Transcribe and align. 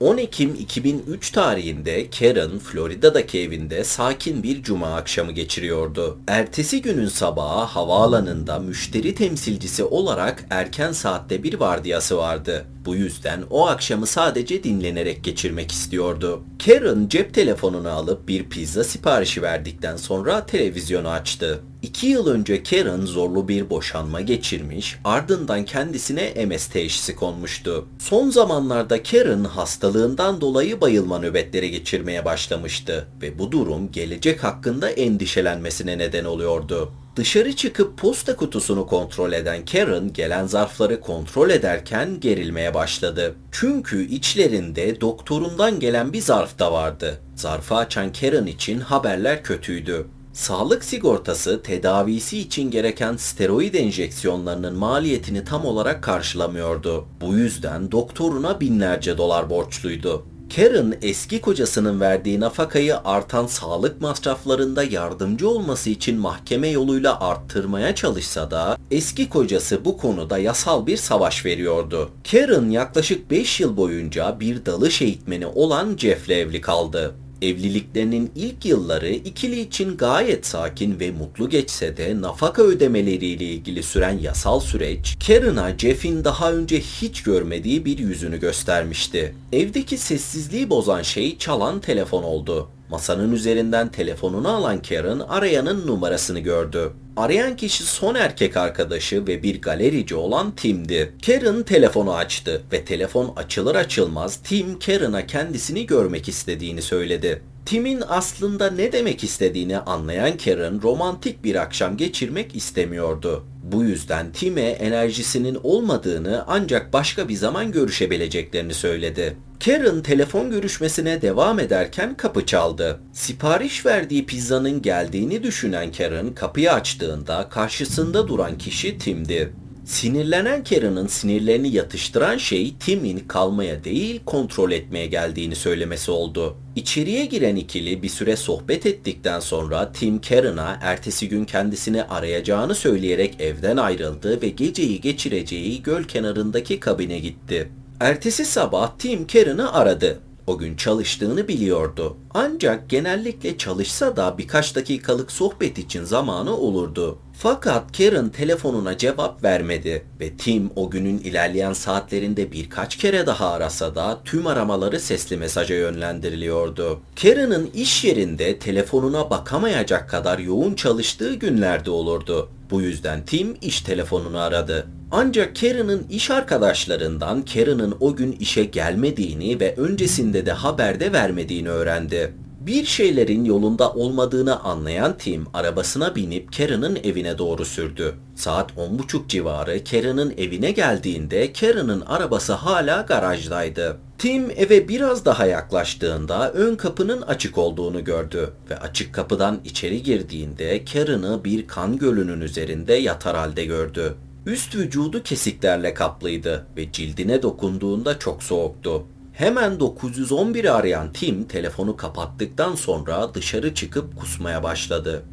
10 0.00 0.16
Ekim 0.18 0.54
2003 0.54 1.30
tarihinde 1.30 2.10
Karen, 2.10 2.58
Florida'daki 2.58 3.40
evinde 3.40 3.84
sakin 3.84 4.42
bir 4.42 4.62
cuma 4.62 4.94
akşamı 4.94 5.32
geçiriyordu. 5.32 6.18
Ertesi 6.28 6.82
günün 6.82 7.08
sabahı 7.08 7.64
havaalanında 7.64 8.58
müşteri 8.58 9.14
temsilcisi 9.14 9.84
olarak 9.84 10.44
erken 10.50 10.92
saatte 10.92 11.42
bir 11.42 11.54
vardiyası 11.54 12.18
vardı. 12.18 12.64
Bu 12.84 12.94
yüzden 12.94 13.42
o 13.50 13.66
akşamı 13.66 14.06
sadece 14.06 14.64
dinlenerek 14.64 15.24
geçirmek 15.24 15.72
istiyordu. 15.72 16.42
Karen 16.66 17.08
cep 17.08 17.34
telefonunu 17.34 17.90
alıp 17.90 18.28
bir 18.28 18.48
pizza 18.48 18.84
siparişi 18.84 19.42
verdikten 19.42 19.96
sonra 19.96 20.46
televizyonu 20.46 21.08
açtı. 21.08 21.60
İki 21.86 22.06
yıl 22.06 22.26
önce 22.26 22.62
Karen 22.62 23.00
zorlu 23.00 23.48
bir 23.48 23.70
boşanma 23.70 24.20
geçirmiş, 24.20 24.98
ardından 25.04 25.64
kendisine 25.64 26.46
MS 26.46 26.66
teşhisi 26.66 27.16
konmuştu. 27.16 27.88
Son 27.98 28.30
zamanlarda 28.30 29.02
Karen 29.02 29.44
hastalığından 29.44 30.40
dolayı 30.40 30.80
bayılma 30.80 31.18
nöbetleri 31.18 31.70
geçirmeye 31.70 32.24
başlamıştı 32.24 33.08
ve 33.22 33.38
bu 33.38 33.52
durum 33.52 33.92
gelecek 33.92 34.44
hakkında 34.44 34.90
endişelenmesine 34.90 35.98
neden 35.98 36.24
oluyordu. 36.24 36.92
Dışarı 37.16 37.56
çıkıp 37.56 37.98
posta 37.98 38.36
kutusunu 38.36 38.86
kontrol 38.86 39.32
eden 39.32 39.64
Karen 39.64 40.12
gelen 40.12 40.46
zarfları 40.46 41.00
kontrol 41.00 41.50
ederken 41.50 42.20
gerilmeye 42.20 42.74
başladı. 42.74 43.34
Çünkü 43.52 44.08
içlerinde 44.08 45.00
doktorundan 45.00 45.80
gelen 45.80 46.12
bir 46.12 46.20
zarf 46.20 46.58
da 46.58 46.72
vardı. 46.72 47.20
Zarfı 47.34 47.74
açan 47.74 48.12
Karen 48.12 48.46
için 48.46 48.80
haberler 48.80 49.42
kötüydü. 49.42 50.06
Sağlık 50.36 50.84
sigortası 50.84 51.62
tedavisi 51.62 52.38
için 52.38 52.70
gereken 52.70 53.16
steroid 53.16 53.74
enjeksiyonlarının 53.74 54.74
maliyetini 54.74 55.44
tam 55.44 55.64
olarak 55.64 56.02
karşılamıyordu. 56.02 57.04
Bu 57.20 57.34
yüzden 57.34 57.92
doktoruna 57.92 58.60
binlerce 58.60 59.18
dolar 59.18 59.50
borçluydu. 59.50 60.26
Karen 60.56 60.98
eski 61.02 61.40
kocasının 61.40 62.00
verdiği 62.00 62.40
nafakayı 62.40 62.98
artan 62.98 63.46
sağlık 63.46 64.00
masraflarında 64.00 64.84
yardımcı 64.84 65.48
olması 65.48 65.90
için 65.90 66.18
mahkeme 66.18 66.68
yoluyla 66.68 67.20
arttırmaya 67.20 67.94
çalışsa 67.94 68.50
da 68.50 68.78
eski 68.90 69.28
kocası 69.28 69.84
bu 69.84 69.98
konuda 69.98 70.38
yasal 70.38 70.86
bir 70.86 70.96
savaş 70.96 71.44
veriyordu. 71.44 72.10
Karen 72.30 72.70
yaklaşık 72.70 73.30
5 73.30 73.60
yıl 73.60 73.76
boyunca 73.76 74.40
bir 74.40 74.66
dalış 74.66 75.02
eğitmeni 75.02 75.46
olan 75.46 75.96
Jeff'le 75.96 76.30
evli 76.30 76.60
kaldı. 76.60 77.14
Evliliklerinin 77.42 78.30
ilk 78.36 78.64
yılları 78.64 79.08
ikili 79.08 79.60
için 79.60 79.96
gayet 79.96 80.46
sakin 80.46 81.00
ve 81.00 81.10
mutlu 81.10 81.48
geçse 81.48 81.96
de 81.96 82.20
nafaka 82.20 82.62
ödemeleriyle 82.62 83.44
ilgili 83.44 83.82
süren 83.82 84.18
yasal 84.18 84.60
süreç 84.60 85.16
Karen'a 85.26 85.78
Jeff'in 85.78 86.24
daha 86.24 86.52
önce 86.52 86.80
hiç 86.80 87.22
görmediği 87.22 87.84
bir 87.84 87.98
yüzünü 87.98 88.40
göstermişti. 88.40 89.34
Evdeki 89.52 89.98
sessizliği 89.98 90.70
bozan 90.70 91.02
şey 91.02 91.38
çalan 91.38 91.80
telefon 91.80 92.22
oldu. 92.22 92.68
Masanın 92.90 93.32
üzerinden 93.32 93.88
telefonunu 93.88 94.48
alan 94.48 94.82
Karen 94.82 95.18
arayanın 95.18 95.86
numarasını 95.86 96.40
gördü. 96.40 96.92
Arayan 97.16 97.56
kişi 97.56 97.84
son 97.84 98.14
erkek 98.14 98.56
arkadaşı 98.56 99.26
ve 99.26 99.42
bir 99.42 99.60
galerici 99.62 100.14
olan 100.14 100.50
Tim'di. 100.50 101.12
Karen 101.26 101.62
telefonu 101.62 102.14
açtı 102.14 102.62
ve 102.72 102.84
telefon 102.84 103.32
açılır 103.36 103.74
açılmaz 103.74 104.36
Tim 104.36 104.78
Karen'a 104.78 105.26
kendisini 105.26 105.86
görmek 105.86 106.28
istediğini 106.28 106.82
söyledi. 106.82 107.42
Tim'in 107.66 108.02
aslında 108.08 108.70
ne 108.70 108.92
demek 108.92 109.24
istediğini 109.24 109.78
anlayan 109.78 110.36
Karen 110.36 110.82
romantik 110.82 111.44
bir 111.44 111.54
akşam 111.54 111.96
geçirmek 111.96 112.56
istemiyordu. 112.56 113.44
Bu 113.62 113.84
yüzden 113.84 114.32
Tim'e 114.32 114.60
enerjisinin 114.60 115.58
olmadığını 115.62 116.44
ancak 116.46 116.92
başka 116.92 117.28
bir 117.28 117.34
zaman 117.34 117.72
görüşebileceklerini 117.72 118.74
söyledi. 118.74 119.36
Karen 119.64 120.02
telefon 120.02 120.50
görüşmesine 120.50 121.22
devam 121.22 121.60
ederken 121.60 122.16
kapı 122.16 122.46
çaldı. 122.46 123.00
Sipariş 123.12 123.86
verdiği 123.86 124.26
pizzanın 124.26 124.82
geldiğini 124.82 125.42
düşünen 125.42 125.92
Karen 125.92 126.34
kapıyı 126.34 126.72
açtığında 126.72 127.48
karşısında 127.48 128.28
duran 128.28 128.58
kişi 128.58 128.98
Tim'di. 128.98 129.52
Sinirlenen 129.84 130.64
Karen'ın 130.64 131.06
sinirlerini 131.06 131.74
yatıştıran 131.74 132.36
şey 132.36 132.74
Tim'in 132.80 133.18
kalmaya 133.18 133.84
değil 133.84 134.20
kontrol 134.26 134.72
etmeye 134.72 135.06
geldiğini 135.06 135.56
söylemesi 135.56 136.10
oldu. 136.10 136.56
İçeriye 136.76 137.24
giren 137.24 137.56
ikili 137.56 138.02
bir 138.02 138.08
süre 138.08 138.36
sohbet 138.36 138.86
ettikten 138.86 139.40
sonra 139.40 139.92
Tim 139.92 140.20
Karen'a 140.20 140.78
ertesi 140.82 141.28
gün 141.28 141.44
kendisini 141.44 142.02
arayacağını 142.02 142.74
söyleyerek 142.74 143.40
evden 143.40 143.76
ayrıldı 143.76 144.42
ve 144.42 144.48
geceyi 144.48 145.00
geçireceği 145.00 145.82
göl 145.82 146.04
kenarındaki 146.04 146.80
kabine 146.80 147.18
gitti. 147.18 147.68
Ertesi 148.00 148.44
sabah 148.44 148.98
Tim 148.98 149.26
Karen'ı 149.26 149.72
aradı. 149.72 150.18
O 150.46 150.58
gün 150.58 150.76
çalıştığını 150.76 151.48
biliyordu. 151.48 152.16
Ancak 152.34 152.90
genellikle 152.90 153.58
çalışsa 153.58 154.16
da 154.16 154.38
birkaç 154.38 154.76
dakikalık 154.76 155.32
sohbet 155.32 155.78
için 155.78 156.04
zamanı 156.04 156.56
olurdu. 156.56 157.18
Fakat 157.38 157.98
Karen 157.98 158.28
telefonuna 158.28 158.98
cevap 158.98 159.44
vermedi 159.44 160.04
ve 160.20 160.36
Tim 160.36 160.70
o 160.76 160.90
günün 160.90 161.18
ilerleyen 161.18 161.72
saatlerinde 161.72 162.52
birkaç 162.52 162.96
kere 162.96 163.26
daha 163.26 163.50
arasa 163.50 163.94
da 163.94 164.20
tüm 164.24 164.46
aramaları 164.46 165.00
sesli 165.00 165.36
mesaja 165.36 165.74
yönlendiriliyordu. 165.74 167.00
Karen'ın 167.22 167.70
iş 167.74 168.04
yerinde 168.04 168.58
telefonuna 168.58 169.30
bakamayacak 169.30 170.10
kadar 170.10 170.38
yoğun 170.38 170.74
çalıştığı 170.74 171.34
günlerde 171.34 171.90
olurdu. 171.90 172.48
Bu 172.70 172.82
yüzden 172.82 173.24
Tim 173.24 173.56
iş 173.62 173.80
telefonunu 173.80 174.38
aradı. 174.38 174.86
Ancak 175.10 175.56
Karen'ın 175.56 176.06
iş 176.10 176.30
arkadaşlarından 176.30 177.44
Karen'ın 177.44 177.94
o 178.00 178.16
gün 178.16 178.32
işe 178.32 178.64
gelmediğini 178.64 179.60
ve 179.60 179.74
öncesinde 179.76 180.46
de 180.46 180.52
haberde 180.52 181.12
vermediğini 181.12 181.68
öğrendi. 181.68 182.32
Bir 182.60 182.84
şeylerin 182.84 183.44
yolunda 183.44 183.92
olmadığını 183.92 184.60
anlayan 184.60 185.18
Tim 185.18 185.46
arabasına 185.54 186.16
binip 186.16 186.56
Karen'ın 186.56 186.98
evine 187.04 187.38
doğru 187.38 187.64
sürdü. 187.64 188.14
Saat 188.34 188.70
10.30 188.70 189.28
civarı 189.28 189.84
Karen'ın 189.84 190.34
evine 190.38 190.70
geldiğinde 190.70 191.52
Karen'ın 191.52 192.00
arabası 192.00 192.52
hala 192.52 193.00
garajdaydı. 193.00 193.96
Tim 194.18 194.50
eve 194.56 194.88
biraz 194.88 195.24
daha 195.24 195.46
yaklaştığında 195.46 196.52
ön 196.52 196.76
kapının 196.76 197.22
açık 197.22 197.58
olduğunu 197.58 198.04
gördü 198.04 198.50
ve 198.70 198.78
açık 198.78 199.14
kapıdan 199.14 199.60
içeri 199.64 200.02
girdiğinde 200.02 200.84
Karen'ı 200.84 201.44
bir 201.44 201.66
kan 201.66 201.98
gölünün 201.98 202.40
üzerinde 202.40 202.94
yatar 202.94 203.36
halde 203.36 203.64
gördü. 203.64 204.14
Üst 204.46 204.74
vücudu 204.74 205.22
kesiklerle 205.22 205.94
kaplıydı 205.94 206.66
ve 206.76 206.92
cildine 206.92 207.42
dokunduğunda 207.42 208.18
çok 208.18 208.42
soğuktu. 208.42 209.06
Hemen 209.32 209.72
911'i 209.72 210.70
arayan 210.70 211.12
Tim 211.12 211.44
telefonu 211.44 211.96
kapattıktan 211.96 212.74
sonra 212.74 213.34
dışarı 213.34 213.74
çıkıp 213.74 214.16
kusmaya 214.16 214.62
başladı. 214.62 215.24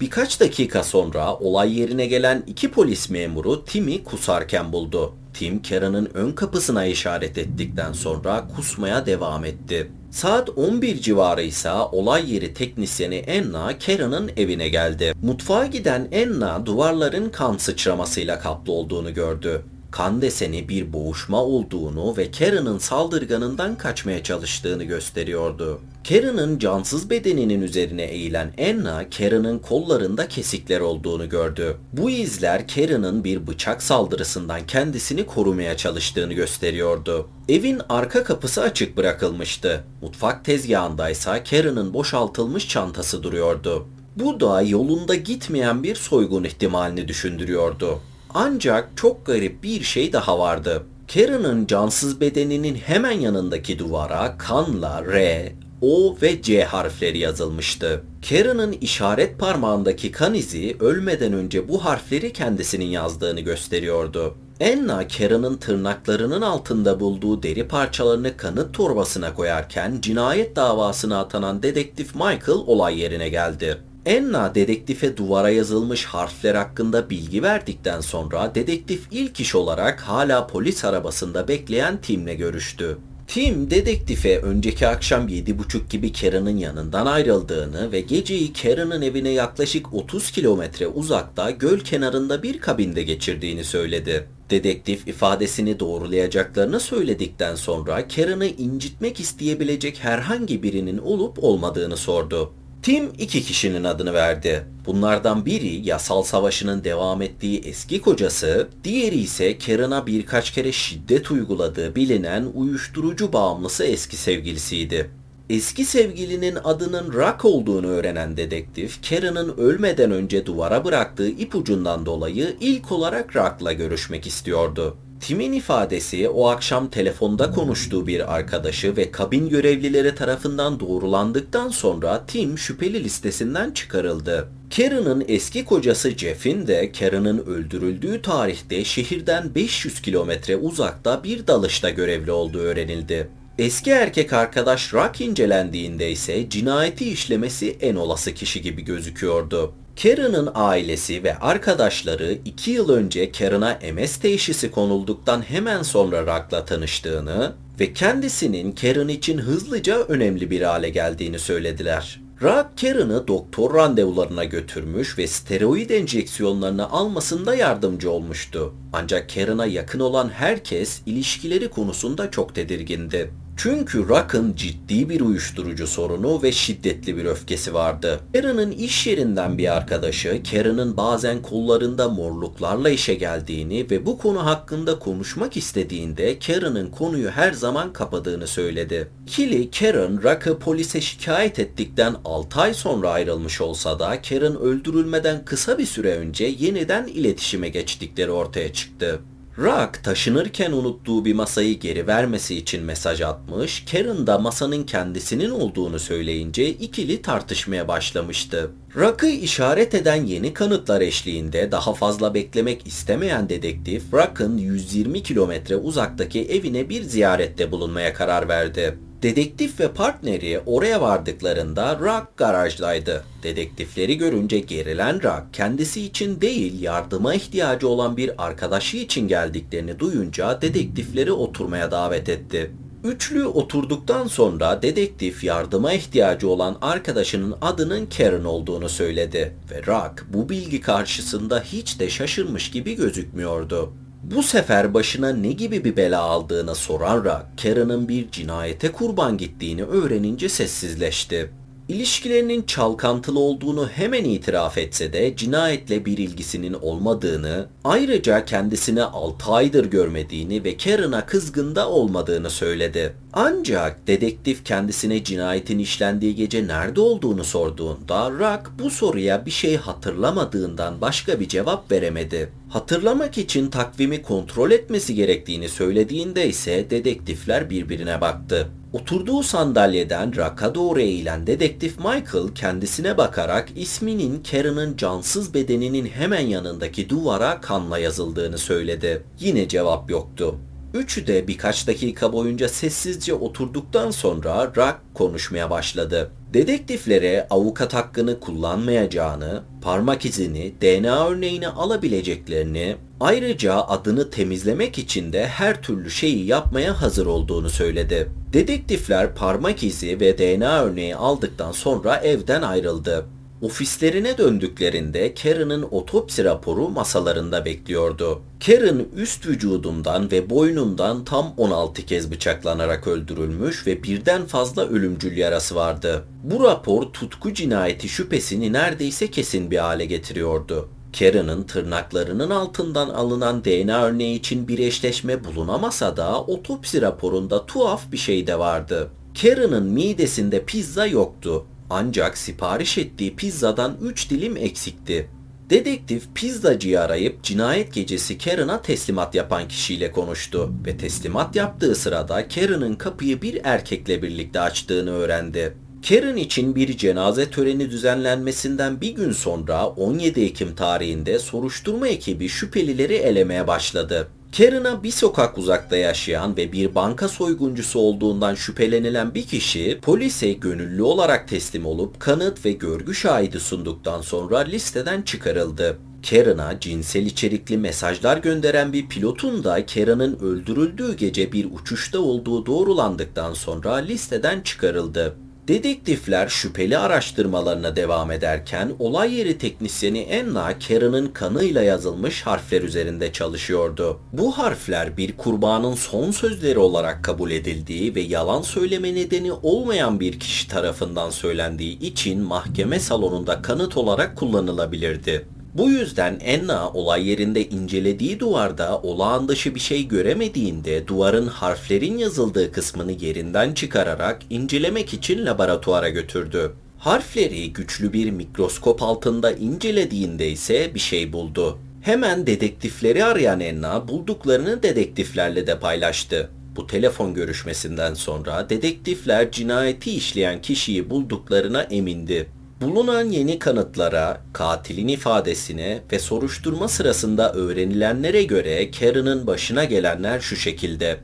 Birkaç 0.00 0.40
dakika 0.40 0.82
sonra 0.82 1.34
olay 1.34 1.78
yerine 1.80 2.06
gelen 2.06 2.42
iki 2.46 2.70
polis 2.70 3.10
memuru 3.10 3.64
Tim'i 3.64 4.04
kusarken 4.04 4.72
buldu. 4.72 5.14
Tim 5.34 5.62
Karen'ın 5.62 6.10
ön 6.14 6.32
kapısına 6.32 6.86
işaret 6.86 7.38
ettikten 7.38 7.92
sonra 7.92 8.48
kusmaya 8.56 9.06
devam 9.06 9.44
etti. 9.44 9.90
Saat 10.10 10.50
11 10.50 11.00
civarı 11.00 11.42
ise 11.42 11.70
olay 11.72 12.34
yeri 12.34 12.54
teknisyeni 12.54 13.14
Enna 13.14 13.78
Karen'ın 13.78 14.30
evine 14.36 14.68
geldi. 14.68 15.14
Mutfağa 15.22 15.66
giden 15.66 16.08
Enna 16.12 16.66
duvarların 16.66 17.28
kan 17.28 17.56
sıçramasıyla 17.56 18.38
kaplı 18.38 18.72
olduğunu 18.72 19.14
gördü. 19.14 19.62
Kan 19.90 20.22
deseni 20.22 20.68
bir 20.68 20.92
boğuşma 20.92 21.42
olduğunu 21.42 22.16
ve 22.16 22.30
Karen'ın 22.30 22.78
saldırganından 22.78 23.78
kaçmaya 23.78 24.22
çalıştığını 24.22 24.84
gösteriyordu. 24.84 25.80
Karen'ın 26.08 26.58
cansız 26.58 27.10
bedeninin 27.10 27.62
üzerine 27.62 28.02
eğilen 28.02 28.52
Anna, 28.70 29.10
Karen'ın 29.10 29.58
kollarında 29.58 30.28
kesikler 30.28 30.80
olduğunu 30.80 31.28
gördü. 31.28 31.76
Bu 31.92 32.10
izler 32.10 32.68
Karen'ın 32.68 33.24
bir 33.24 33.46
bıçak 33.46 33.82
saldırısından 33.82 34.66
kendisini 34.66 35.26
korumaya 35.26 35.76
çalıştığını 35.76 36.32
gösteriyordu. 36.32 37.28
Evin 37.48 37.80
arka 37.88 38.24
kapısı 38.24 38.62
açık 38.62 38.96
bırakılmıştı. 38.96 39.84
Mutfak 40.02 40.44
tezgahındaysa 40.44 41.44
Karen'ın 41.44 41.94
boşaltılmış 41.94 42.68
çantası 42.68 43.22
duruyordu. 43.22 43.86
Bu 44.16 44.40
da 44.40 44.62
yolunda 44.62 45.14
gitmeyen 45.14 45.82
bir 45.82 45.94
soygun 45.94 46.44
ihtimalini 46.44 47.08
düşündürüyordu. 47.08 48.00
Ancak 48.34 48.88
çok 48.96 49.26
garip 49.26 49.62
bir 49.62 49.82
şey 49.82 50.12
daha 50.12 50.38
vardı. 50.38 50.82
Karen'ın 51.14 51.66
cansız 51.66 52.20
bedeninin 52.20 52.74
hemen 52.74 53.20
yanındaki 53.20 53.78
duvara 53.78 54.38
kanla 54.38 55.04
R, 55.04 55.52
O 55.86 56.16
ve 56.22 56.42
C 56.42 56.64
harfleri 56.64 57.18
yazılmıştı. 57.18 58.02
Karen'ın 58.28 58.72
işaret 58.72 59.38
parmağındaki 59.38 60.12
kan 60.12 60.34
izi 60.34 60.76
ölmeden 60.80 61.32
önce 61.32 61.68
bu 61.68 61.84
harfleri 61.84 62.32
kendisinin 62.32 62.84
yazdığını 62.84 63.40
gösteriyordu. 63.40 64.34
Enna 64.60 65.08
Karen'ın 65.08 65.56
tırnaklarının 65.56 66.42
altında 66.42 67.00
bulduğu 67.00 67.42
deri 67.42 67.68
parçalarını 67.68 68.36
kanıt 68.36 68.74
torbasına 68.74 69.34
koyarken 69.34 69.98
cinayet 70.00 70.56
davasına 70.56 71.20
atanan 71.20 71.62
dedektif 71.62 72.14
Michael 72.14 72.58
olay 72.66 73.00
yerine 73.00 73.28
geldi. 73.28 73.78
Enna 74.06 74.54
dedektife 74.54 75.16
duvara 75.16 75.50
yazılmış 75.50 76.04
harfler 76.04 76.54
hakkında 76.54 77.10
bilgi 77.10 77.42
verdikten 77.42 78.00
sonra 78.00 78.54
dedektif 78.54 79.06
ilk 79.10 79.40
iş 79.40 79.54
olarak 79.54 80.00
hala 80.00 80.46
polis 80.46 80.84
arabasında 80.84 81.48
bekleyen 81.48 82.00
Tim'le 82.00 82.36
görüştü. 82.36 82.98
Tim 83.26 83.70
dedektife 83.70 84.38
önceki 84.38 84.86
akşam 84.86 85.28
7.30 85.28 85.88
gibi 85.90 86.12
Karen'ın 86.12 86.56
yanından 86.56 87.06
ayrıldığını 87.06 87.92
ve 87.92 88.00
geceyi 88.00 88.52
Karen'ın 88.52 89.02
evine 89.02 89.30
yaklaşık 89.30 89.94
30 89.94 90.30
kilometre 90.30 90.86
uzakta 90.86 91.50
göl 91.50 91.80
kenarında 91.80 92.42
bir 92.42 92.60
kabinde 92.60 93.02
geçirdiğini 93.02 93.64
söyledi. 93.64 94.28
Dedektif 94.50 95.08
ifadesini 95.08 95.80
doğrulayacaklarını 95.80 96.80
söyledikten 96.80 97.54
sonra 97.54 98.08
Karen'ı 98.08 98.46
incitmek 98.46 99.20
isteyebilecek 99.20 100.04
herhangi 100.04 100.62
birinin 100.62 100.98
olup 100.98 101.44
olmadığını 101.44 101.96
sordu. 101.96 102.52
Tim 102.84 103.12
iki 103.18 103.42
kişinin 103.42 103.84
adını 103.84 104.14
verdi. 104.14 104.64
Bunlardan 104.86 105.46
biri 105.46 105.88
yasal 105.88 106.22
savaşının 106.22 106.84
devam 106.84 107.22
ettiği 107.22 107.60
eski 107.60 108.00
kocası, 108.00 108.68
diğeri 108.84 109.16
ise 109.16 109.58
Karen'a 109.58 110.06
birkaç 110.06 110.50
kere 110.50 110.72
şiddet 110.72 111.30
uyguladığı 111.30 111.94
bilinen 111.96 112.46
uyuşturucu 112.54 113.32
bağımlısı 113.32 113.84
eski 113.84 114.16
sevgilisiydi. 114.16 115.10
Eski 115.50 115.84
sevgilinin 115.84 116.58
adının 116.64 117.12
Rock 117.12 117.44
olduğunu 117.44 117.86
öğrenen 117.86 118.36
dedektif, 118.36 119.08
Karen'ın 119.08 119.56
ölmeden 119.56 120.10
önce 120.10 120.46
duvara 120.46 120.84
bıraktığı 120.84 121.28
ipucundan 121.28 122.06
dolayı 122.06 122.56
ilk 122.60 122.92
olarak 122.92 123.36
Rock'la 123.36 123.72
görüşmek 123.72 124.26
istiyordu. 124.26 124.96
Tim'in 125.26 125.52
ifadesi 125.52 126.28
o 126.28 126.48
akşam 126.48 126.90
telefonda 126.90 127.50
konuştuğu 127.50 128.06
bir 128.06 128.34
arkadaşı 128.34 128.96
ve 128.96 129.10
kabin 129.10 129.48
görevlileri 129.48 130.14
tarafından 130.14 130.80
doğrulandıktan 130.80 131.68
sonra 131.68 132.24
Tim 132.26 132.58
şüpheli 132.58 133.04
listesinden 133.04 133.70
çıkarıldı. 133.70 134.48
Karen'ın 134.76 135.24
eski 135.28 135.64
kocası 135.64 136.10
Jeff'in 136.10 136.66
de 136.66 136.92
Karen'ın 136.92 137.38
öldürüldüğü 137.38 138.22
tarihte 138.22 138.84
şehirden 138.84 139.54
500 139.54 140.02
kilometre 140.02 140.56
uzakta 140.56 141.24
bir 141.24 141.46
dalışta 141.46 141.90
görevli 141.90 142.32
olduğu 142.32 142.58
öğrenildi. 142.58 143.28
Eski 143.58 143.90
erkek 143.90 144.32
arkadaş 144.32 144.94
Rock 144.94 145.20
incelendiğinde 145.20 146.10
ise 146.10 146.50
cinayeti 146.50 147.10
işlemesi 147.10 147.76
en 147.80 147.94
olası 147.94 148.34
kişi 148.34 148.62
gibi 148.62 148.82
gözüküyordu. 148.82 149.74
Karen'ın 150.02 150.50
ailesi 150.54 151.24
ve 151.24 151.38
arkadaşları 151.38 152.38
2 152.44 152.70
yıl 152.70 152.88
önce 152.88 153.32
Karen'a 153.32 153.78
MS 153.94 154.16
teşhisi 154.16 154.70
konulduktan 154.70 155.42
hemen 155.42 155.82
sonra 155.82 156.20
Rock'la 156.22 156.64
tanıştığını 156.64 157.52
ve 157.80 157.92
kendisinin 157.92 158.72
Karen 158.72 159.08
için 159.08 159.38
hızlıca 159.38 159.98
önemli 159.98 160.50
bir 160.50 160.62
hale 160.62 160.88
geldiğini 160.88 161.38
söylediler. 161.38 162.20
Rock 162.42 162.66
Karen'ı 162.80 163.28
doktor 163.28 163.74
randevularına 163.74 164.44
götürmüş 164.44 165.18
ve 165.18 165.26
steroid 165.26 165.90
enjeksiyonlarını 165.90 166.90
almasında 166.90 167.54
yardımcı 167.54 168.10
olmuştu. 168.10 168.74
Ancak 168.92 169.34
Karen'a 169.34 169.66
yakın 169.66 170.00
olan 170.00 170.28
herkes 170.28 171.00
ilişkileri 171.06 171.68
konusunda 171.68 172.30
çok 172.30 172.54
tedirgindi. 172.54 173.30
Çünkü 173.56 174.08
Rock'ın 174.08 174.54
ciddi 174.56 175.08
bir 175.08 175.20
uyuşturucu 175.20 175.86
sorunu 175.86 176.42
ve 176.42 176.52
şiddetli 176.52 177.16
bir 177.16 177.24
öfkesi 177.24 177.74
vardı. 177.74 178.20
Karen'ın 178.34 178.70
iş 178.70 179.06
yerinden 179.06 179.58
bir 179.58 179.76
arkadaşı 179.76 180.42
Karen'ın 180.50 180.96
bazen 180.96 181.42
kollarında 181.42 182.08
morluklarla 182.08 182.90
işe 182.90 183.14
geldiğini 183.14 183.90
ve 183.90 184.06
bu 184.06 184.18
konu 184.18 184.46
hakkında 184.46 184.98
konuşmak 184.98 185.56
istediğinde 185.56 186.38
Karen'ın 186.38 186.90
konuyu 186.90 187.30
her 187.30 187.52
zaman 187.52 187.92
kapadığını 187.92 188.46
söyledi. 188.46 189.08
Kili 189.26 189.70
Karen, 189.70 190.22
Rock'ı 190.22 190.58
polise 190.58 191.00
şikayet 191.00 191.58
ettikten 191.58 192.16
6 192.24 192.60
ay 192.60 192.74
sonra 192.74 193.10
ayrılmış 193.10 193.60
olsa 193.60 193.98
da 193.98 194.22
Karen 194.22 194.56
öldürülmeden 194.56 195.44
kısa 195.44 195.78
bir 195.78 195.86
süre 195.86 196.14
önce 196.14 196.44
yeniden 196.44 197.06
iletişime 197.06 197.68
geçtikleri 197.68 198.30
ortaya 198.30 198.72
çıktı. 198.72 199.20
Rock 199.58 200.04
taşınırken 200.04 200.72
unuttuğu 200.72 201.24
bir 201.24 201.34
masayı 201.34 201.80
geri 201.80 202.06
vermesi 202.06 202.56
için 202.56 202.84
mesaj 202.84 203.20
atmış, 203.20 203.84
Karen 203.90 204.26
da 204.26 204.38
masanın 204.38 204.84
kendisinin 204.84 205.50
olduğunu 205.50 205.98
söyleyince 205.98 206.68
ikili 206.68 207.22
tartışmaya 207.22 207.88
başlamıştı. 207.88 208.70
Rock'ı 208.96 209.26
işaret 209.26 209.94
eden 209.94 210.24
yeni 210.24 210.54
kanıtlar 210.54 211.00
eşliğinde 211.00 211.72
daha 211.72 211.94
fazla 211.94 212.34
beklemek 212.34 212.86
istemeyen 212.86 213.48
dedektif, 213.48 214.02
Rock'ın 214.12 214.58
120 214.58 215.22
kilometre 215.22 215.76
uzaktaki 215.76 216.44
evine 216.44 216.88
bir 216.88 217.02
ziyarette 217.02 217.72
bulunmaya 217.72 218.14
karar 218.14 218.48
verdi. 218.48 218.98
Dedektif 219.24 219.80
ve 219.80 219.92
partneri 219.92 220.60
oraya 220.66 221.00
vardıklarında 221.00 221.98
Rock 221.98 222.36
garajdaydı. 222.36 223.24
Dedektifleri 223.42 224.18
görünce 224.18 224.58
gerilen 224.58 225.22
Rock 225.22 225.42
kendisi 225.52 226.02
için 226.02 226.40
değil 226.40 226.82
yardıma 226.82 227.34
ihtiyacı 227.34 227.88
olan 227.88 228.16
bir 228.16 228.44
arkadaşı 228.46 228.96
için 228.96 229.28
geldiklerini 229.28 229.98
duyunca 229.98 230.62
dedektifleri 230.62 231.32
oturmaya 231.32 231.90
davet 231.90 232.28
etti. 232.28 232.70
Üçlü 233.04 233.46
oturduktan 233.46 234.26
sonra 234.26 234.82
dedektif 234.82 235.44
yardıma 235.44 235.92
ihtiyacı 235.92 236.48
olan 236.48 236.78
arkadaşının 236.82 237.54
adının 237.62 238.06
Karen 238.06 238.44
olduğunu 238.44 238.88
söyledi 238.88 239.56
ve 239.70 239.86
Rock 239.86 240.26
bu 240.28 240.48
bilgi 240.48 240.80
karşısında 240.80 241.60
hiç 241.60 242.00
de 242.00 242.10
şaşırmış 242.10 242.70
gibi 242.70 242.94
gözükmüyordu. 242.94 243.92
Bu 244.30 244.42
sefer 244.42 244.94
başına 244.94 245.32
ne 245.32 245.52
gibi 245.52 245.84
bir 245.84 245.96
bela 245.96 246.20
aldığını 246.20 246.74
soran 246.74 247.24
Rock, 247.24 247.44
Karen'ın 247.62 248.08
bir 248.08 248.30
cinayete 248.30 248.92
kurban 248.92 249.38
gittiğini 249.38 249.84
öğrenince 249.84 250.48
sessizleşti. 250.48 251.50
İlişkilerinin 251.88 252.62
çalkantılı 252.62 253.38
olduğunu 253.38 253.88
hemen 253.88 254.24
itiraf 254.24 254.78
etse 254.78 255.12
de 255.12 255.36
cinayetle 255.36 256.04
bir 256.04 256.18
ilgisinin 256.18 256.72
olmadığını, 256.72 257.66
ayrıca 257.84 258.44
kendisini 258.44 259.02
6 259.02 259.52
aydır 259.52 259.84
görmediğini 259.84 260.64
ve 260.64 260.76
Karen'a 260.76 261.26
kızgında 261.26 261.88
olmadığını 261.88 262.50
söyledi. 262.50 263.14
Ancak 263.32 264.06
dedektif 264.06 264.64
kendisine 264.64 265.24
cinayetin 265.24 265.78
işlendiği 265.78 266.34
gece 266.34 266.66
nerede 266.66 267.00
olduğunu 267.00 267.44
sorduğunda 267.44 268.30
Rock 268.30 268.70
bu 268.78 268.90
soruya 268.90 269.46
bir 269.46 269.50
şey 269.50 269.76
hatırlamadığından 269.76 271.00
başka 271.00 271.40
bir 271.40 271.48
cevap 271.48 271.92
veremedi. 271.92 272.52
Hatırlamak 272.74 273.38
için 273.38 273.70
takvimi 273.70 274.22
kontrol 274.22 274.70
etmesi 274.70 275.14
gerektiğini 275.14 275.68
söylediğinde 275.68 276.48
ise 276.48 276.90
dedektifler 276.90 277.70
birbirine 277.70 278.20
baktı. 278.20 278.68
Oturduğu 278.92 279.42
sandalyeden 279.42 280.36
Rock'a 280.36 280.74
doğru 280.74 281.00
eğilen 281.00 281.46
dedektif 281.46 281.98
Michael 281.98 282.48
kendisine 282.54 283.16
bakarak 283.16 283.68
isminin 283.76 284.42
Karen'ın 284.50 284.96
cansız 284.96 285.54
bedeninin 285.54 286.06
hemen 286.06 286.46
yanındaki 286.46 287.08
duvara 287.08 287.60
kanla 287.60 287.98
yazıldığını 287.98 288.58
söyledi. 288.58 289.22
Yine 289.40 289.68
cevap 289.68 290.10
yoktu. 290.10 290.58
Üçü 290.94 291.26
de 291.26 291.48
birkaç 291.48 291.86
dakika 291.86 292.32
boyunca 292.32 292.68
sessizce 292.68 293.34
oturduktan 293.34 294.10
sonra 294.10 294.72
Rock 294.76 294.96
konuşmaya 295.14 295.70
başladı. 295.70 296.30
Dedektiflere 296.54 297.46
avukat 297.50 297.94
hakkını 297.94 298.40
kullanmayacağını, 298.40 299.62
parmak 299.82 300.24
izini, 300.24 300.74
DNA 300.82 301.28
örneğini 301.28 301.68
alabileceklerini, 301.68 302.96
ayrıca 303.20 303.74
adını 303.74 304.30
temizlemek 304.30 304.98
için 304.98 305.32
de 305.32 305.46
her 305.46 305.82
türlü 305.82 306.10
şeyi 306.10 306.46
yapmaya 306.46 307.02
hazır 307.02 307.26
olduğunu 307.26 307.70
söyledi. 307.70 308.30
Dedektifler 308.52 309.34
parmak 309.34 309.82
izi 309.82 310.20
ve 310.20 310.38
DNA 310.38 310.82
örneği 310.82 311.16
aldıktan 311.16 311.72
sonra 311.72 312.16
evden 312.16 312.62
ayrıldı. 312.62 313.26
Ofislerine 313.62 314.38
döndüklerinde 314.38 315.34
Karen'ın 315.34 315.86
otopsi 315.90 316.44
raporu 316.44 316.88
masalarında 316.88 317.64
bekliyordu. 317.64 318.42
Karen 318.66 319.06
üst 319.16 319.46
vücudundan 319.46 320.30
ve 320.30 320.50
boynundan 320.50 321.24
tam 321.24 321.54
16 321.56 322.06
kez 322.06 322.30
bıçaklanarak 322.30 323.06
öldürülmüş 323.06 323.86
ve 323.86 324.02
birden 324.02 324.44
fazla 324.44 324.88
ölümcül 324.88 325.36
yarası 325.36 325.74
vardı. 325.74 326.24
Bu 326.42 326.64
rapor 326.64 327.02
tutku 327.02 327.54
cinayeti 327.54 328.08
şüphesini 328.08 328.72
neredeyse 328.72 329.30
kesin 329.30 329.70
bir 329.70 329.78
hale 329.78 330.04
getiriyordu. 330.04 330.88
Karen'ın 331.18 331.62
tırnaklarının 331.62 332.50
altından 332.50 333.08
alınan 333.08 333.64
DNA 333.64 334.04
örneği 334.04 334.38
için 334.38 334.68
bir 334.68 334.78
eşleşme 334.78 335.44
bulunamasa 335.44 336.16
da 336.16 336.42
otopsi 336.42 337.02
raporunda 337.02 337.66
tuhaf 337.66 338.12
bir 338.12 338.16
şey 338.16 338.46
de 338.46 338.58
vardı. 338.58 339.08
Karen'ın 339.42 339.86
midesinde 339.86 340.64
pizza 340.64 341.06
yoktu 341.06 341.66
ancak 341.90 342.38
sipariş 342.38 342.98
ettiği 342.98 343.36
pizzadan 343.36 343.96
3 344.02 344.30
dilim 344.30 344.56
eksikti. 344.56 345.28
Dedektif 345.70 346.22
pizzacıyı 346.34 347.00
arayıp 347.00 347.42
cinayet 347.42 347.94
gecesi 347.94 348.38
Karen'a 348.38 348.82
teslimat 348.82 349.34
yapan 349.34 349.68
kişiyle 349.68 350.12
konuştu 350.12 350.72
ve 350.86 350.96
teslimat 350.96 351.56
yaptığı 351.56 351.94
sırada 351.94 352.48
Karen'ın 352.48 352.94
kapıyı 352.94 353.42
bir 353.42 353.60
erkekle 353.64 354.22
birlikte 354.22 354.60
açtığını 354.60 355.10
öğrendi. 355.10 355.76
Karen 356.08 356.36
için 356.36 356.74
bir 356.74 356.96
cenaze 356.96 357.50
töreni 357.50 357.90
düzenlenmesinden 357.90 359.00
bir 359.00 359.10
gün 359.10 359.32
sonra 359.32 359.86
17 359.86 360.40
Ekim 360.40 360.74
tarihinde 360.74 361.38
soruşturma 361.38 362.08
ekibi 362.08 362.48
şüphelileri 362.48 363.14
elemeye 363.14 363.66
başladı. 363.66 364.28
Karen'a 364.56 365.02
bir 365.02 365.10
sokak 365.10 365.58
uzakta 365.58 365.96
yaşayan 365.96 366.56
ve 366.56 366.72
bir 366.72 366.94
banka 366.94 367.28
soyguncusu 367.28 367.98
olduğundan 367.98 368.54
şüphelenilen 368.54 369.34
bir 369.34 369.46
kişi 369.46 369.98
polise 370.02 370.52
gönüllü 370.52 371.02
olarak 371.02 371.48
teslim 371.48 371.86
olup 371.86 372.20
kanıt 372.20 372.64
ve 372.64 372.72
görgü 372.72 373.14
şahidi 373.14 373.60
sunduktan 373.60 374.20
sonra 374.20 374.58
listeden 374.58 375.22
çıkarıldı. 375.22 375.98
Karen'a 376.30 376.80
cinsel 376.80 377.26
içerikli 377.26 377.78
mesajlar 377.78 378.36
gönderen 378.36 378.92
bir 378.92 379.08
pilotun 379.08 379.64
da 379.64 379.86
Karen'ın 379.86 380.38
öldürüldüğü 380.38 381.16
gece 381.16 381.52
bir 381.52 381.68
uçuşta 381.72 382.18
olduğu 382.18 382.66
doğrulandıktan 382.66 383.54
sonra 383.54 383.94
listeden 383.94 384.60
çıkarıldı. 384.60 385.36
Dedektifler 385.68 386.48
şüpheli 386.48 386.98
araştırmalarına 386.98 387.96
devam 387.96 388.30
ederken 388.30 388.92
olay 388.98 389.34
yeri 389.34 389.58
teknisyeni 389.58 390.42
Anna 390.42 390.78
Karen'ın 390.78 391.26
kanıyla 391.26 391.82
yazılmış 391.82 392.42
harfler 392.42 392.82
üzerinde 392.82 393.32
çalışıyordu. 393.32 394.20
Bu 394.32 394.58
harfler 394.58 395.16
bir 395.16 395.36
kurbanın 395.36 395.94
son 395.94 396.30
sözleri 396.30 396.78
olarak 396.78 397.24
kabul 397.24 397.50
edildiği 397.50 398.14
ve 398.14 398.20
yalan 398.20 398.62
söyleme 398.62 399.14
nedeni 399.14 399.52
olmayan 399.52 400.20
bir 400.20 400.40
kişi 400.40 400.68
tarafından 400.68 401.30
söylendiği 401.30 401.98
için 401.98 402.40
mahkeme 402.40 403.00
salonunda 403.00 403.62
kanıt 403.62 403.96
olarak 403.96 404.36
kullanılabilirdi. 404.36 405.46
Bu 405.74 405.90
yüzden 405.90 406.38
Enna 406.40 406.90
olay 406.90 407.28
yerinde 407.28 407.68
incelediği 407.68 408.40
duvarda 408.40 408.98
olağan 408.98 409.48
dışı 409.48 409.74
bir 409.74 409.80
şey 409.80 410.08
göremediğinde 410.08 411.06
duvarın 411.08 411.46
harflerin 411.46 412.18
yazıldığı 412.18 412.72
kısmını 412.72 413.12
yerinden 413.12 413.74
çıkararak 413.74 414.42
incelemek 414.50 415.14
için 415.14 415.46
laboratuvara 415.46 416.08
götürdü. 416.08 416.72
Harfleri 416.98 417.72
güçlü 417.72 418.12
bir 418.12 418.30
mikroskop 418.30 419.02
altında 419.02 419.52
incelediğinde 419.52 420.48
ise 420.48 420.94
bir 420.94 421.00
şey 421.00 421.32
buldu. 421.32 421.78
Hemen 422.02 422.46
dedektifleri 422.46 423.24
arayan 423.24 423.60
Enna 423.60 424.08
bulduklarını 424.08 424.82
dedektiflerle 424.82 425.66
de 425.66 425.78
paylaştı. 425.78 426.50
Bu 426.76 426.86
telefon 426.86 427.34
görüşmesinden 427.34 428.14
sonra 428.14 428.70
dedektifler 428.70 429.50
cinayeti 429.50 430.10
işleyen 430.16 430.62
kişiyi 430.62 431.10
bulduklarına 431.10 431.82
emindi. 431.82 432.46
Bulunan 432.80 433.24
yeni 433.24 433.58
kanıtlara, 433.58 434.40
katilin 434.52 435.08
ifadesine 435.08 436.02
ve 436.12 436.18
soruşturma 436.18 436.88
sırasında 436.88 437.52
öğrenilenlere 437.52 438.42
göre 438.42 438.90
Karen'ın 438.90 439.46
başına 439.46 439.84
gelenler 439.84 440.40
şu 440.40 440.56
şekilde. 440.56 441.20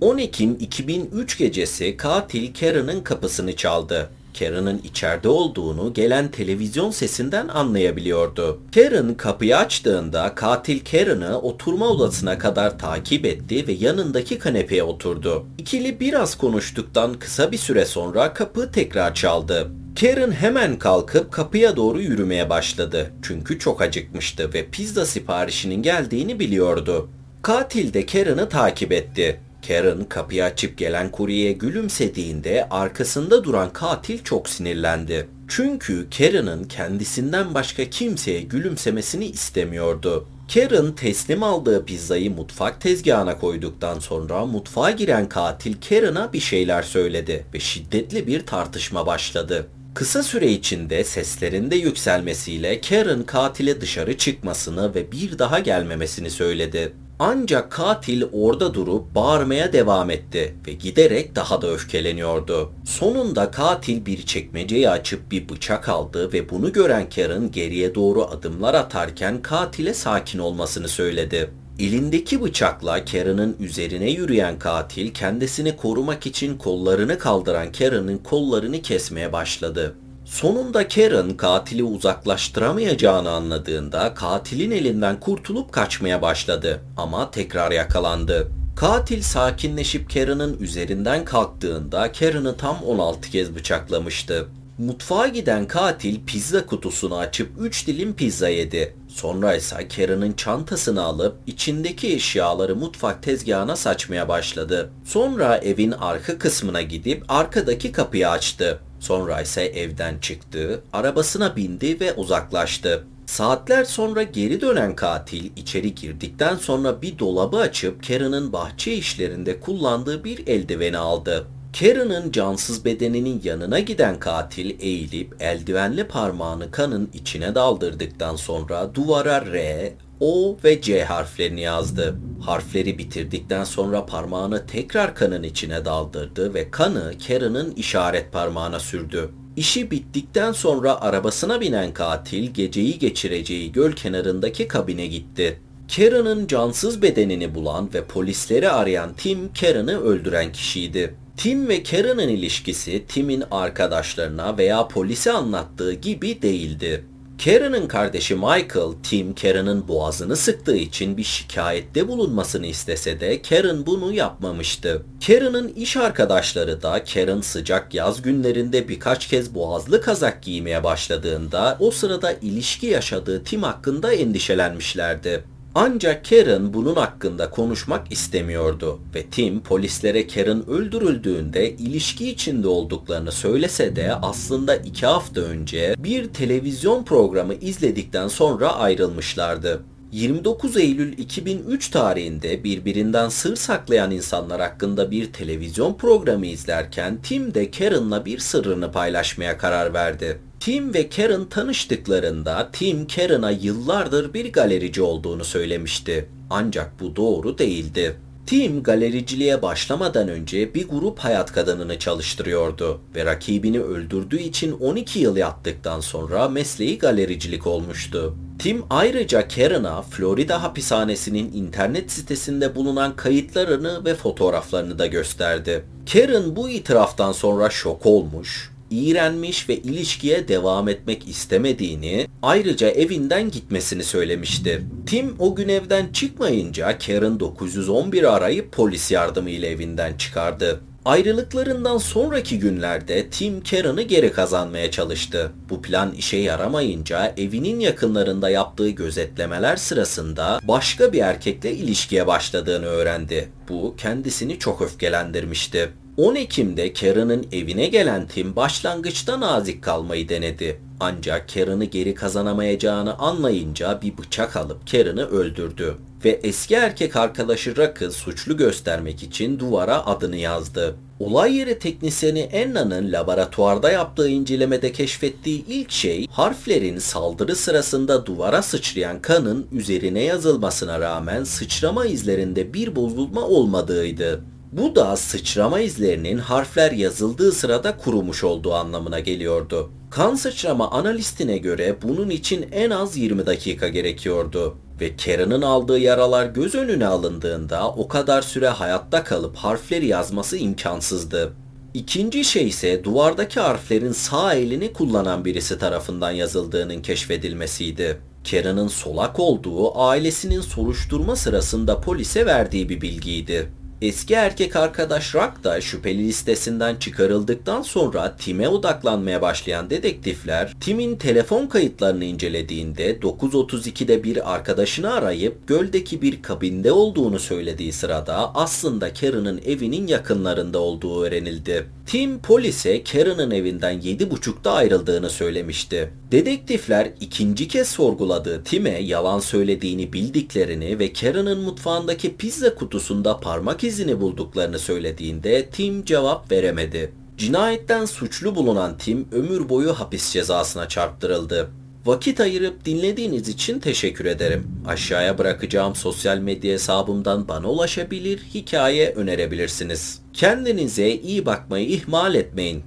10 0.00 0.18
Ekim 0.18 0.56
2003 0.60 1.38
gecesi 1.38 1.96
katil 1.96 2.54
Karen'ın 2.54 3.00
kapısını 3.00 3.56
çaldı. 3.56 4.10
Karen'ın 4.38 4.80
içeride 4.84 5.28
olduğunu 5.28 5.92
gelen 5.94 6.30
televizyon 6.30 6.90
sesinden 6.90 7.48
anlayabiliyordu. 7.48 8.60
Karen 8.74 9.14
kapıyı 9.14 9.56
açtığında 9.56 10.34
katil 10.34 10.84
Karen'ı 10.84 11.38
oturma 11.38 11.88
odasına 11.88 12.38
kadar 12.38 12.78
takip 12.78 13.26
etti 13.26 13.66
ve 13.68 13.72
yanındaki 13.72 14.38
kanepeye 14.38 14.82
oturdu. 14.82 15.46
İkili 15.58 16.00
biraz 16.00 16.38
konuştuktan 16.38 17.14
kısa 17.14 17.52
bir 17.52 17.58
süre 17.58 17.84
sonra 17.84 18.34
kapı 18.34 18.72
tekrar 18.72 19.14
çaldı. 19.14 19.70
Karen 20.00 20.32
hemen 20.32 20.78
kalkıp 20.78 21.32
kapıya 21.32 21.76
doğru 21.76 22.00
yürümeye 22.00 22.50
başladı. 22.50 23.10
Çünkü 23.22 23.58
çok 23.58 23.82
acıkmıştı 23.82 24.54
ve 24.54 24.66
pizza 24.70 25.06
siparişinin 25.06 25.82
geldiğini 25.82 26.40
biliyordu. 26.40 27.10
Katil 27.42 27.94
de 27.94 28.06
Karen'ı 28.06 28.48
takip 28.48 28.92
etti. 28.92 29.40
Karen 29.68 30.04
kapıyı 30.04 30.44
açıp 30.44 30.78
gelen 30.78 31.10
kuryeye 31.10 31.52
gülümsediğinde 31.52 32.68
arkasında 32.70 33.44
duran 33.44 33.72
katil 33.72 34.24
çok 34.24 34.48
sinirlendi. 34.48 35.28
Çünkü 35.48 36.06
Karen'ın 36.18 36.64
kendisinden 36.64 37.54
başka 37.54 37.90
kimseye 37.90 38.40
gülümsemesini 38.40 39.24
istemiyordu. 39.26 40.28
Karen 40.54 40.92
teslim 40.92 41.42
aldığı 41.42 41.84
pizzayı 41.84 42.30
mutfak 42.30 42.80
tezgahına 42.80 43.38
koyduktan 43.38 43.98
sonra 43.98 44.46
mutfağa 44.46 44.90
giren 44.90 45.28
katil 45.28 45.74
Karen'a 45.88 46.32
bir 46.32 46.40
şeyler 46.40 46.82
söyledi 46.82 47.46
ve 47.54 47.60
şiddetli 47.60 48.26
bir 48.26 48.46
tartışma 48.46 49.06
başladı. 49.06 49.66
Kısa 49.98 50.22
süre 50.22 50.50
içinde 50.52 51.04
seslerinde 51.04 51.76
yükselmesiyle 51.76 52.80
Karen 52.80 53.22
katile 53.22 53.80
dışarı 53.80 54.18
çıkmasını 54.18 54.94
ve 54.94 55.12
bir 55.12 55.38
daha 55.38 55.58
gelmemesini 55.58 56.30
söyledi. 56.30 56.92
Ancak 57.18 57.72
katil 57.72 58.22
orada 58.32 58.74
durup 58.74 59.14
bağırmaya 59.14 59.72
devam 59.72 60.10
etti 60.10 60.54
ve 60.66 60.72
giderek 60.72 61.36
daha 61.36 61.62
da 61.62 61.70
öfkeleniyordu. 61.70 62.72
Sonunda 62.86 63.50
katil 63.50 64.06
bir 64.06 64.26
çekmeceyi 64.26 64.90
açıp 64.90 65.30
bir 65.30 65.48
bıçak 65.48 65.88
aldı 65.88 66.32
ve 66.32 66.50
bunu 66.50 66.72
gören 66.72 67.10
Karen 67.10 67.50
geriye 67.50 67.94
doğru 67.94 68.24
adımlar 68.24 68.74
atarken 68.74 69.42
katile 69.42 69.94
sakin 69.94 70.38
olmasını 70.38 70.88
söyledi. 70.88 71.50
Elindeki 71.78 72.42
bıçakla 72.42 73.04
Karen'ın 73.04 73.56
üzerine 73.60 74.10
yürüyen 74.10 74.58
katil 74.58 75.14
kendisini 75.14 75.76
korumak 75.76 76.26
için 76.26 76.58
kollarını 76.58 77.18
kaldıran 77.18 77.72
Karen'ın 77.72 78.18
kollarını 78.18 78.82
kesmeye 78.82 79.32
başladı. 79.32 79.94
Sonunda 80.24 80.88
Karen 80.88 81.36
katili 81.36 81.84
uzaklaştıramayacağını 81.84 83.30
anladığında 83.30 84.14
katilin 84.14 84.70
elinden 84.70 85.20
kurtulup 85.20 85.72
kaçmaya 85.72 86.22
başladı 86.22 86.80
ama 86.96 87.30
tekrar 87.30 87.70
yakalandı. 87.70 88.48
Katil 88.76 89.22
sakinleşip 89.22 90.14
Karen'ın 90.14 90.58
üzerinden 90.60 91.24
kalktığında 91.24 92.12
Karen'ı 92.12 92.56
tam 92.56 92.82
16 92.82 93.30
kez 93.30 93.54
bıçaklamıştı. 93.54 94.48
Mutfağa 94.78 95.28
giden 95.28 95.66
katil 95.66 96.20
pizza 96.26 96.66
kutusunu 96.66 97.16
açıp 97.16 97.50
3 97.60 97.86
dilim 97.86 98.14
pizza 98.14 98.48
yedi. 98.48 98.94
Sonra 99.08 99.54
ise 99.54 99.88
Karen'ın 99.96 100.32
çantasını 100.32 101.02
alıp 101.02 101.36
içindeki 101.46 102.14
eşyaları 102.14 102.76
mutfak 102.76 103.22
tezgahına 103.22 103.76
saçmaya 103.76 104.28
başladı. 104.28 104.90
Sonra 105.04 105.56
evin 105.56 105.90
arka 105.90 106.38
kısmına 106.38 106.82
gidip 106.82 107.24
arkadaki 107.28 107.92
kapıyı 107.92 108.28
açtı. 108.28 108.80
Sonra 109.00 109.40
ise 109.40 109.62
evden 109.62 110.18
çıktı, 110.18 110.82
arabasına 110.92 111.56
bindi 111.56 112.00
ve 112.00 112.14
uzaklaştı. 112.14 113.04
Saatler 113.26 113.84
sonra 113.84 114.22
geri 114.22 114.60
dönen 114.60 114.96
katil 114.96 115.50
içeri 115.56 115.94
girdikten 115.94 116.56
sonra 116.56 117.02
bir 117.02 117.18
dolabı 117.18 117.56
açıp 117.56 118.06
Karen'ın 118.08 118.52
bahçe 118.52 118.92
işlerinde 118.92 119.60
kullandığı 119.60 120.24
bir 120.24 120.46
eldiveni 120.46 120.98
aldı. 120.98 121.46
Karen'ın 121.80 122.32
cansız 122.32 122.84
bedeninin 122.84 123.40
yanına 123.44 123.78
giden 123.80 124.18
katil 124.18 124.80
eğilip 124.80 125.34
eldivenli 125.40 126.04
parmağını 126.04 126.70
kanın 126.70 127.10
içine 127.14 127.54
daldırdıktan 127.54 128.36
sonra 128.36 128.94
duvara 128.94 129.46
R, 129.52 129.92
O 130.20 130.56
ve 130.64 130.82
C 130.82 131.04
harflerini 131.04 131.60
yazdı. 131.60 132.18
Harfleri 132.40 132.98
bitirdikten 132.98 133.64
sonra 133.64 134.06
parmağını 134.06 134.66
tekrar 134.66 135.14
kanın 135.14 135.42
içine 135.42 135.84
daldırdı 135.84 136.54
ve 136.54 136.70
kanı 136.70 137.12
Karen'ın 137.26 137.74
işaret 137.74 138.32
parmağına 138.32 138.80
sürdü. 138.80 139.30
İşi 139.56 139.90
bittikten 139.90 140.52
sonra 140.52 141.00
arabasına 141.00 141.60
binen 141.60 141.94
katil 141.94 142.50
geceyi 142.50 142.98
geçireceği 142.98 143.72
göl 143.72 143.92
kenarındaki 143.92 144.68
kabine 144.68 145.06
gitti. 145.06 145.60
Karen'ın 145.96 146.46
cansız 146.46 147.02
bedenini 147.02 147.54
bulan 147.54 147.90
ve 147.94 148.04
polisleri 148.04 148.70
arayan 148.70 149.12
Tim 149.14 149.52
Karen'ı 149.60 150.00
öldüren 150.00 150.52
kişiydi. 150.52 151.14
Tim 151.38 151.68
ve 151.68 151.82
Karen'ın 151.82 152.28
ilişkisi 152.28 153.04
Tim'in 153.08 153.44
arkadaşlarına 153.50 154.58
veya 154.58 154.88
polise 154.88 155.32
anlattığı 155.32 155.92
gibi 155.92 156.42
değildi. 156.42 157.04
Karen'ın 157.44 157.88
kardeşi 157.88 158.34
Michael, 158.34 158.92
Tim 159.02 159.34
Karen'ın 159.34 159.88
boğazını 159.88 160.36
sıktığı 160.36 160.76
için 160.76 161.16
bir 161.16 161.24
şikayette 161.24 162.08
bulunmasını 162.08 162.66
istese 162.66 163.20
de 163.20 163.42
Karen 163.42 163.86
bunu 163.86 164.12
yapmamıştı. 164.12 165.02
Karen'ın 165.26 165.68
iş 165.68 165.96
arkadaşları 165.96 166.82
da 166.82 167.04
Karen 167.14 167.40
sıcak 167.40 167.94
yaz 167.94 168.22
günlerinde 168.22 168.88
birkaç 168.88 169.26
kez 169.26 169.54
boğazlı 169.54 170.00
kazak 170.00 170.42
giymeye 170.42 170.84
başladığında 170.84 171.76
o 171.80 171.90
sırada 171.90 172.32
ilişki 172.32 172.86
yaşadığı 172.86 173.44
Tim 173.44 173.62
hakkında 173.62 174.12
endişelenmişlerdi. 174.12 175.44
Ancak 175.74 176.24
Karen 176.24 176.74
bunun 176.74 176.94
hakkında 176.94 177.50
konuşmak 177.50 178.12
istemiyordu 178.12 179.00
ve 179.14 179.22
Tim 179.22 179.60
polislere 179.60 180.26
Karen 180.26 180.68
öldürüldüğünde 180.68 181.70
ilişki 181.70 182.30
içinde 182.30 182.68
olduklarını 182.68 183.32
söylese 183.32 183.96
de 183.96 184.14
aslında 184.14 184.76
iki 184.76 185.06
hafta 185.06 185.40
önce 185.40 185.94
bir 185.98 186.28
televizyon 186.28 187.04
programı 187.04 187.54
izledikten 187.54 188.28
sonra 188.28 188.72
ayrılmışlardı. 188.76 189.82
29 190.12 190.76
Eylül 190.76 191.18
2003 191.18 191.90
tarihinde 191.90 192.64
birbirinden 192.64 193.28
sır 193.28 193.56
saklayan 193.56 194.10
insanlar 194.10 194.60
hakkında 194.60 195.10
bir 195.10 195.32
televizyon 195.32 195.94
programı 195.94 196.46
izlerken 196.46 197.18
Tim 197.22 197.54
de 197.54 197.70
Karen'la 197.70 198.24
bir 198.24 198.38
sırrını 198.38 198.92
paylaşmaya 198.92 199.58
karar 199.58 199.94
verdi. 199.94 200.38
Tim 200.60 200.94
ve 200.94 201.08
Karen 201.08 201.44
tanıştıklarında 201.44 202.68
Tim 202.72 203.06
Karen'a 203.06 203.50
yıllardır 203.50 204.34
bir 204.34 204.52
galerici 204.52 205.02
olduğunu 205.02 205.44
söylemişti. 205.44 206.28
Ancak 206.50 207.00
bu 207.00 207.16
doğru 207.16 207.58
değildi. 207.58 208.16
Tim 208.46 208.82
galericiliğe 208.82 209.62
başlamadan 209.62 210.28
önce 210.28 210.74
bir 210.74 210.88
grup 210.88 211.18
hayat 211.18 211.52
kadınını 211.52 211.98
çalıştırıyordu 211.98 213.00
ve 213.14 213.24
rakibini 213.24 213.80
öldürdüğü 213.80 214.40
için 214.40 214.72
12 214.72 215.18
yıl 215.18 215.36
yattıktan 215.36 216.00
sonra 216.00 216.48
mesleği 216.48 216.98
galericilik 216.98 217.66
olmuştu. 217.66 218.34
Tim 218.58 218.84
ayrıca 218.90 219.48
Karen'a 219.48 220.02
Florida 220.02 220.62
hapishanesinin 220.62 221.52
internet 221.52 222.10
sitesinde 222.10 222.74
bulunan 222.74 223.16
kayıtlarını 223.16 224.04
ve 224.04 224.14
fotoğraflarını 224.14 224.98
da 224.98 225.06
gösterdi. 225.06 225.84
Karen 226.12 226.56
bu 226.56 226.68
itiraftan 226.68 227.32
sonra 227.32 227.70
şok 227.70 228.06
olmuş, 228.06 228.70
iğrenmiş 228.90 229.68
ve 229.68 229.76
ilişkiye 229.76 230.48
devam 230.48 230.88
etmek 230.88 231.28
istemediğini, 231.28 232.26
ayrıca 232.42 232.88
evinden 232.88 233.50
gitmesini 233.50 234.04
söylemişti. 234.04 234.82
Tim 235.06 235.36
o 235.38 235.54
gün 235.54 235.68
evden 235.68 236.12
çıkmayınca 236.12 236.98
Karen 236.98 237.40
911 237.40 238.36
arayıp 238.36 238.72
polis 238.72 239.10
yardımıyla 239.10 239.68
evinden 239.68 240.16
çıkardı. 240.16 240.80
Ayrılıklarından 241.08 241.98
sonraki 241.98 242.58
günlerde 242.58 243.30
Tim 243.30 243.62
Karen'ı 243.62 244.02
geri 244.02 244.32
kazanmaya 244.32 244.90
çalıştı. 244.90 245.52
Bu 245.70 245.82
plan 245.82 246.12
işe 246.12 246.36
yaramayınca 246.36 247.34
evinin 247.36 247.80
yakınlarında 247.80 248.50
yaptığı 248.50 248.88
gözetlemeler 248.88 249.76
sırasında 249.76 250.60
başka 250.62 251.12
bir 251.12 251.18
erkekle 251.18 251.72
ilişkiye 251.72 252.26
başladığını 252.26 252.86
öğrendi. 252.86 253.48
Bu 253.68 253.94
kendisini 253.96 254.58
çok 254.58 254.82
öfkelendirmişti. 254.82 255.88
10 256.16 256.34
Ekim'de 256.34 256.92
Karen'ın 256.92 257.46
evine 257.52 257.86
gelen 257.86 258.26
Tim 258.26 258.56
başlangıçta 258.56 259.40
nazik 259.40 259.82
kalmayı 259.82 260.28
denedi. 260.28 260.80
Ancak 261.00 261.48
Karen'ı 261.54 261.84
geri 261.84 262.14
kazanamayacağını 262.14 263.18
anlayınca 263.18 264.02
bir 264.02 264.18
bıçak 264.18 264.56
alıp 264.56 264.90
Karen'ı 264.90 265.26
öldürdü 265.26 265.96
ve 266.24 266.40
eski 266.42 266.74
erkek 266.74 267.16
arkadaşı 267.16 267.76
Rock'ı 267.76 268.10
suçlu 268.10 268.56
göstermek 268.56 269.22
için 269.22 269.58
duvara 269.58 270.06
adını 270.06 270.36
yazdı. 270.36 270.96
Olay 271.20 271.56
yeri 271.56 271.78
teknisyeni 271.78 272.40
Enna'nın 272.40 273.12
laboratuvarda 273.12 273.90
yaptığı 273.90 274.28
incelemede 274.28 274.92
keşfettiği 274.92 275.64
ilk 275.66 275.90
şey 275.90 276.26
harflerin 276.30 276.98
saldırı 276.98 277.56
sırasında 277.56 278.26
duvara 278.26 278.62
sıçrayan 278.62 279.22
kanın 279.22 279.66
üzerine 279.72 280.22
yazılmasına 280.22 281.00
rağmen 281.00 281.44
sıçrama 281.44 282.06
izlerinde 282.06 282.74
bir 282.74 282.96
bozulma 282.96 283.40
olmadığıydı. 283.40 284.44
Bu 284.72 284.96
da 284.96 285.16
sıçrama 285.16 285.80
izlerinin 285.80 286.38
harfler 286.38 286.92
yazıldığı 286.92 287.52
sırada 287.52 287.96
kurumuş 287.96 288.44
olduğu 288.44 288.74
anlamına 288.74 289.20
geliyordu. 289.20 289.90
Kan 290.10 290.34
sıçrama 290.34 290.90
analistine 290.90 291.58
göre 291.58 291.96
bunun 292.02 292.30
için 292.30 292.66
en 292.72 292.90
az 292.90 293.16
20 293.16 293.46
dakika 293.46 293.88
gerekiyordu 293.88 294.76
ve 295.00 295.16
Karen'ın 295.16 295.62
aldığı 295.62 295.98
yaralar 295.98 296.46
göz 296.46 296.74
önüne 296.74 297.06
alındığında 297.06 297.88
o 297.88 298.08
kadar 298.08 298.42
süre 298.42 298.68
hayatta 298.68 299.24
kalıp 299.24 299.56
harfleri 299.56 300.06
yazması 300.06 300.56
imkansızdı. 300.56 301.52
İkinci 301.94 302.44
şey 302.44 302.68
ise 302.68 303.04
duvardaki 303.04 303.60
harflerin 303.60 304.12
sağ 304.12 304.54
elini 304.54 304.92
kullanan 304.92 305.44
birisi 305.44 305.78
tarafından 305.78 306.30
yazıldığının 306.30 307.02
keşfedilmesiydi. 307.02 308.20
Karen'ın 308.50 308.88
solak 308.88 309.40
olduğu 309.40 309.98
ailesinin 309.98 310.60
soruşturma 310.60 311.36
sırasında 311.36 312.00
polise 312.00 312.46
verdiği 312.46 312.88
bir 312.88 313.00
bilgiydi. 313.00 313.68
Eski 314.02 314.34
erkek 314.34 314.76
arkadaş 314.76 315.34
Rock 315.34 315.64
da 315.64 315.80
şüpheli 315.80 316.28
listesinden 316.28 316.96
çıkarıldıktan 316.96 317.82
sonra 317.82 318.36
Tim'e 318.36 318.68
odaklanmaya 318.68 319.42
başlayan 319.42 319.90
dedektifler 319.90 320.74
Tim'in 320.80 321.16
telefon 321.16 321.66
kayıtlarını 321.66 322.24
incelediğinde 322.24 323.16
9.32'de 323.16 324.24
bir 324.24 324.54
arkadaşını 324.54 325.12
arayıp 325.12 325.68
göldeki 325.68 326.22
bir 326.22 326.42
kabinde 326.42 326.92
olduğunu 326.92 327.38
söylediği 327.38 327.92
sırada 327.92 328.54
aslında 328.54 329.14
Karen'ın 329.14 329.60
evinin 329.66 330.06
yakınlarında 330.06 330.78
olduğu 330.78 331.22
öğrenildi. 331.22 331.86
Tim 332.06 332.38
polise 332.38 333.04
Karen'ın 333.04 333.50
evinden 333.50 334.00
7.30'da 334.00 334.72
ayrıldığını 334.72 335.30
söylemişti. 335.30 336.10
Dedektifler 336.32 337.10
ikinci 337.20 337.68
kez 337.68 337.88
sorguladığı 337.88 338.64
Tim'e 338.64 338.98
yalan 338.98 339.38
söylediğini 339.38 340.12
bildiklerini 340.12 340.98
ve 340.98 341.12
Karen'ın 341.12 341.60
mutfağındaki 341.60 342.36
pizza 342.36 342.74
kutusunda 342.74 343.40
parmak 343.40 343.84
izini 343.84 344.20
bulduklarını 344.20 344.78
söylediğinde 344.78 345.68
Tim 345.70 346.04
cevap 346.04 346.52
veremedi. 346.52 347.12
Cinayetten 347.36 348.04
suçlu 348.04 348.54
bulunan 348.54 348.98
Tim 348.98 349.28
ömür 349.32 349.68
boyu 349.68 349.92
hapis 349.92 350.32
cezasına 350.32 350.88
çarptırıldı. 350.88 351.70
Vakit 352.06 352.40
ayırıp 352.40 352.84
dinlediğiniz 352.84 353.48
için 353.48 353.80
teşekkür 353.80 354.24
ederim. 354.24 354.66
Aşağıya 354.86 355.38
bırakacağım 355.38 355.94
sosyal 355.94 356.38
medya 356.38 356.72
hesabımdan 356.72 357.48
bana 357.48 357.70
ulaşabilir, 357.70 358.38
hikaye 358.54 359.10
önerebilirsiniz. 359.10 360.22
Kendinize 360.32 361.10
iyi 361.10 361.46
bakmayı 361.46 361.88
ihmal 361.88 362.34
etmeyin. 362.34 362.82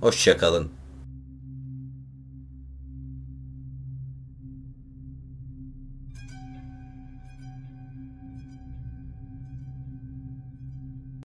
Hoşçakalın. 0.00 0.83